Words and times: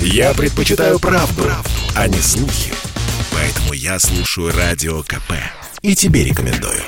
Я 0.00 0.34
предпочитаю 0.34 0.98
правду, 0.98 1.42
правду, 1.42 1.70
а 1.94 2.08
не 2.08 2.18
слухи. 2.18 2.72
Поэтому 3.32 3.72
я 3.72 3.98
слушаю 3.98 4.52
Радио 4.56 5.02
КП. 5.02 5.32
И 5.82 5.94
тебе 5.94 6.24
рекомендую. 6.24 6.80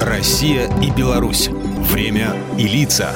Россия 0.00 0.70
и 0.80 0.90
Беларусь. 0.90 1.48
Время 1.48 2.36
и 2.58 2.66
лица. 2.66 3.12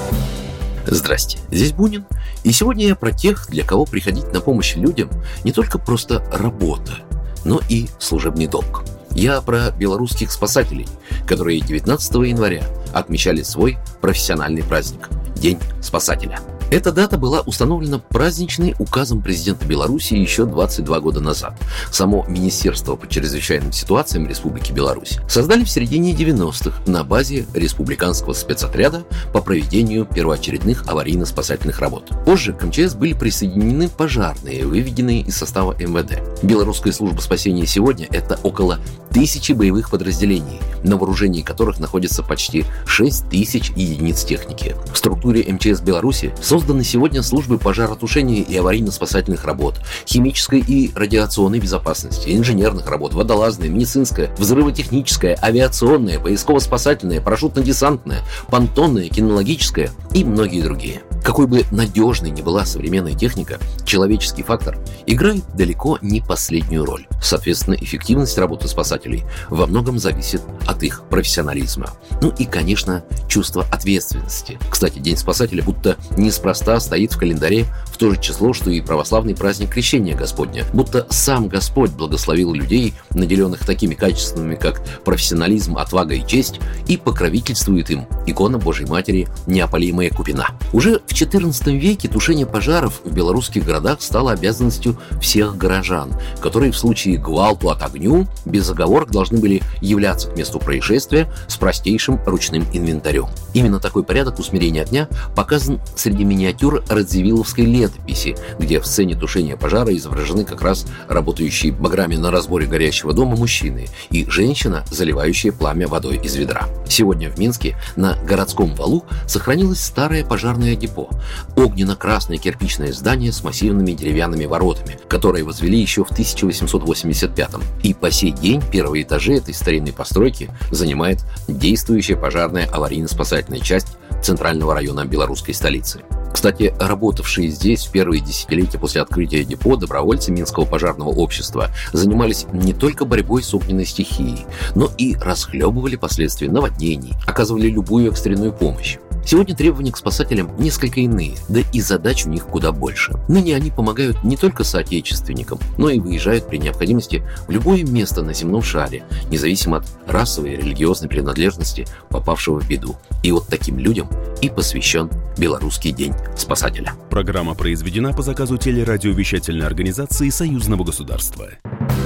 Здрасте, 0.87 1.39
здесь 1.51 1.73
Бунин. 1.73 2.07
И 2.45 2.53
сегодня 2.53 2.87
я 2.87 2.95
про 2.95 3.13
тех, 3.13 3.49
для 3.51 3.65
кого 3.65 3.85
приходить 3.85 4.33
на 4.33 4.41
помощь 4.41 4.75
людям 4.77 5.11
не 5.45 5.53
только 5.53 5.79
просто 5.79 6.25
работа, 6.33 6.99
но 7.45 7.61
и 7.69 7.89
служебный 7.99 8.47
долг. 8.47 8.85
Я 9.11 9.41
про 9.41 9.71
белорусских 9.71 10.31
спасателей, 10.33 10.89
которые 11.27 11.61
19 11.61 12.15
января 12.27 12.65
отмечали 12.95 13.43
свой 13.43 13.79
профессиональный 14.01 14.63
праздник– 14.63 15.09
День 15.37 15.59
спасателя– 15.81 16.41
эта 16.71 16.93
дата 16.93 17.17
была 17.17 17.41
установлена 17.41 17.99
праздничной 17.99 18.75
указом 18.79 19.23
президента 19.23 19.65
Беларуси 19.65 20.15
еще 20.15 20.45
22 20.45 21.01
года 21.01 21.21
назад. 21.21 21.55
Само 21.91 22.27
Министерство 22.29 22.97
по 22.97 23.09
чрезвычайным 23.09 23.73
ситуациям 23.73 24.29
Республики 24.29 24.73
Беларусь 24.73 25.19
создали 25.29 25.65
в 25.65 25.71
середине 25.71 26.13
90-х 26.13 26.83
на 26.87 27.05
базе 27.05 27.47
Республиканского 27.55 28.35
спецотряда 28.35 29.05
по 29.33 29.41
проведению 29.41 30.05
первоочередных 30.05 30.87
аварийно-спасательных 30.87 31.81
работ. 31.81 32.11
Позже 32.27 32.53
к 32.53 32.63
МЧС 32.65 32.95
были 32.95 33.15
присоединены 33.15 33.89
пожарные, 33.89 34.67
выведенные 34.67 35.23
из 35.23 35.37
состава 35.37 35.75
МВД. 35.79 36.21
Белорусская 36.43 36.93
служба 36.93 37.21
спасения 37.21 37.67
сегодня– 37.67 38.07
это 38.11 38.39
около 38.43 38.79
тысячи 39.11 39.53
боевых 39.53 39.91
подразделений, 39.91 40.61
на 40.85 40.97
вооружении 40.97 41.43
которых 41.43 41.81
находится 41.81 42.23
почти 42.23 42.65
6 42.87 43.31
тысяч 43.31 43.71
единиц 43.71 44.25
техники. 44.25 44.77
В 44.93 44.99
структуре 44.99 45.45
МЧС 45.51 45.81
Беларуси 45.81 46.33
Созданы 46.59 46.83
сегодня 46.83 47.23
службы 47.23 47.57
пожаротушения 47.57 48.43
и 48.43 48.57
аварийно-спасательных 48.57 49.45
работ, 49.45 49.77
химической 50.05 50.59
и 50.59 50.91
радиационной 50.93 51.61
безопасности, 51.61 52.37
инженерных 52.37 52.91
работ, 52.91 53.15
водолазная, 53.15 53.69
медицинская, 53.69 54.35
взрывотехническая, 54.37 55.39
авиационная, 55.41 56.19
поисково-спасательная, 56.19 57.21
парашютно-десантная, 57.21 58.23
понтонная, 58.51 59.09
кинологическая 59.09 59.93
и 60.13 60.25
многие 60.25 60.63
другие. 60.63 61.03
Какой 61.23 61.47
бы 61.47 61.65
надежной 61.71 62.31
ни 62.31 62.43
была 62.43 62.65
современная 62.65 63.15
техника, 63.15 63.59
человеческий 63.85 64.43
фактор 64.43 64.79
играет 65.07 65.45
далеко 65.55 65.99
не 66.03 66.21
последнюю 66.21 66.85
роль. 66.85 67.07
Соответственно, 67.23 67.75
эффективность 67.75 68.39
работы 68.39 68.69
спасателей 68.69 69.25
во 69.51 69.67
многом 69.67 69.99
зависит 69.99 70.43
от 70.67 70.83
их 70.83 71.03
профессионализма. 71.11 71.91
Ну 72.23 72.31
и, 72.39 72.45
конечно, 72.45 73.05
чувство 73.29 73.67
ответственности. 73.71 74.59
Кстати, 74.71 74.99
День 74.99 75.17
спасателя 75.17 75.63
будто 75.63 75.97
неспроста 76.17 76.79
стоит 76.81 77.13
в 77.13 77.19
календаре 77.19 77.67
в 77.87 77.97
то 77.97 78.11
же 78.11 78.21
число, 78.21 78.53
что 78.53 78.71
и 78.71 78.81
православный 78.81 79.35
праздник 79.35 79.71
Крещения 79.71 80.17
Господня. 80.17 80.65
Будто 80.73 81.07
сам 81.11 81.49
Господь 81.49 81.91
благословил 81.91 82.53
людей, 82.53 82.95
наделенных 83.11 83.67
такими 83.67 83.95
качествами, 83.95 84.55
как 84.55 84.83
профессионализм, 85.05 85.77
отвага 85.77 86.15
и 86.15 86.27
честь, 86.27 86.61
и 86.87 86.97
покровительствует 86.97 87.91
им 87.91 88.07
икона 88.27 88.59
Божьей 88.59 88.87
Матери 88.87 89.29
Неопалимая 89.47 90.11
Купина. 90.11 90.49
Уже 90.73 91.01
в 91.09 91.13
XIV 91.13 91.77
веке 91.79 92.07
тушение 92.07 92.47
пожаров 92.47 93.01
в 93.03 93.11
белорусских 93.11 93.65
городах 93.65 94.03
стало 94.03 94.33
обязанностью 94.33 94.99
всех 95.21 95.57
горожан, 95.57 96.13
которые 96.41 96.71
в 96.71 96.77
случае 96.77 97.17
гвалту 97.17 97.71
от 97.71 97.83
огню 97.83 98.27
без 98.45 98.69
оговорок 98.71 99.11
должны 99.11 99.39
были 99.39 99.63
являться 99.81 100.31
к 100.31 100.37
месту 100.37 100.59
происшествия 100.59 101.33
с 101.49 101.57
простейшим 101.57 102.21
ручным 102.27 102.67
инвентарем. 102.73 103.27
Именно 103.55 103.81
такой 103.81 104.05
порядок 104.05 104.39
усмирения 104.39 104.83
огня 104.83 105.09
показан 105.35 105.81
среди 105.97 106.25
миниатюр 106.25 106.85
Радзивилловской 106.89 107.65
летописи, 107.65 108.37
где 108.59 108.79
в 108.79 108.87
сцене 108.87 109.17
тушения 109.17 109.57
пожара 109.57 109.97
изображены 109.97 110.45
как 110.45 110.61
раз 110.61 110.87
работающие 111.09 111.73
баграми 111.73 112.17
на 112.17 112.31
разборе 112.31 112.67
горящего 112.67 113.15
дома 113.15 113.37
мужчины 113.37 113.89
и 114.11 114.27
женщина, 114.29 114.85
заливающая 114.91 115.53
пламя 115.53 115.89
водой 115.89 116.21
из 116.23 116.37
ведра. 116.37 116.67
Сегодня 116.89 117.31
в 117.31 117.39
Минске 117.39 117.77
на 117.97 118.17
городском 118.25 118.75
валу 118.75 119.05
сохранилось 119.27 119.83
старое 119.83 120.25
пожарное 120.25 120.77
депо 120.77 120.98
депо. 120.99 121.11
Огненно-красное 121.57 122.39
кирпичное 122.39 122.93
здание 122.93 123.33
с 123.33 123.43
массивными 123.43 123.93
деревянными 123.93 124.47
воротами, 124.47 124.99
которые 125.09 125.45
возвели 125.45 125.79
еще 125.79 126.05
в 126.05 126.11
1885 126.11 127.51
-м. 127.51 127.63
И 127.83 127.95
по 127.95 128.11
сей 128.11 128.33
день 128.33 128.63
первые 128.71 129.05
этажи 129.05 129.35
этой 129.35 129.55
старинной 129.55 129.93
постройки 129.93 130.51
занимает 130.71 131.25
действующая 131.47 132.17
пожарная 132.17 132.69
аварийно-спасательная 132.69 133.61
часть 133.61 133.99
центрального 134.23 134.75
района 134.75 135.05
белорусской 135.05 135.55
столицы. 135.55 136.01
Кстати, 136.33 136.75
работавшие 136.79 137.49
здесь 137.49 137.87
в 137.87 137.91
первые 137.91 138.21
десятилетия 138.21 138.79
после 138.79 139.01
открытия 139.01 139.45
депо 139.45 139.77
добровольцы 139.77 140.31
Минского 140.31 140.67
пожарного 140.67 141.09
общества 141.09 141.71
занимались 141.93 142.47
не 142.53 142.73
только 142.73 143.05
борьбой 143.05 143.43
с 143.43 143.55
огненной 143.55 143.87
стихией, 143.87 144.47
но 144.75 144.91
и 144.99 145.17
расхлебывали 145.17 145.97
последствия 145.97 146.51
наводнений, 146.51 147.15
оказывали 147.27 147.69
любую 147.69 148.11
экстренную 148.11 148.53
помощь. 148.53 148.99
Сегодня 149.25 149.55
требования 149.55 149.93
к 149.93 149.97
спасателям 149.97 150.51
несколько 150.59 151.01
иные, 151.01 151.37
да 151.49 151.61
и 151.73 151.81
задач 151.81 152.27
у 152.27 152.31
них 152.31 152.47
куда 152.47 152.73
больше. 152.73 153.13
Ныне 153.29 153.55
они 153.55 153.71
помогают 153.71 154.25
не 154.25 154.37
только 154.37 154.65
соотечественникам, 154.65 155.59
но 155.77 155.91
и 155.91 155.99
выезжают 155.99 156.49
при 156.49 156.59
необходимости 156.59 157.23
в 157.47 157.51
любое 157.51 157.85
место 157.85 158.23
на 158.23 158.33
земном 158.33 158.63
шаре, 158.63 159.05
независимо 159.31 159.79
от 159.79 159.87
расовой 160.07 160.55
и 160.55 160.57
религиозной 160.57 161.09
принадлежности 161.09 161.87
попавшего 162.09 162.61
в 162.61 162.69
беду. 162.69 162.97
И 163.23 163.33
вот 163.33 163.49
таким 163.49 163.79
людям 163.79 164.09
и 164.41 164.49
посвящен 164.49 165.11
Белорусский 165.37 165.93
день 165.93 166.15
спасателя. 166.37 166.95
Программа 167.11 167.55
произведена 167.55 168.13
по 168.13 168.23
заказу 168.23 168.57
телерадиовещательной 168.57 169.67
организации 169.67 170.31
Союзного 170.31 170.85
государства. 170.85 171.49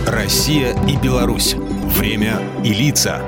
Россия 0.06 0.76
и 0.86 0.96
Беларусь. 0.96 1.54
Время 1.98 2.40
и 2.64 2.72
лица. 2.72 3.22